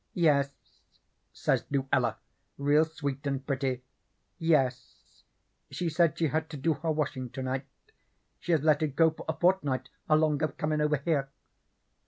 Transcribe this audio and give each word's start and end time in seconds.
"'Yes,' 0.15 0.49
says 1.31 1.63
Luella, 1.69 2.17
real 2.57 2.85
sweet 2.85 3.27
and 3.27 3.45
pretty, 3.45 3.83
'yes, 4.39 5.23
she 5.69 5.89
said 5.89 6.17
she 6.17 6.29
had 6.29 6.49
to 6.49 6.57
do 6.57 6.73
her 6.73 6.89
washin' 6.91 7.29
to 7.29 7.43
night. 7.43 7.67
She 8.39 8.51
has 8.51 8.63
let 8.63 8.81
it 8.81 8.95
go 8.95 9.11
for 9.11 9.25
a 9.29 9.33
fortnight 9.33 9.89
along 10.09 10.41
of 10.41 10.57
comin' 10.57 10.81
over 10.81 10.97
here.' 10.97 11.29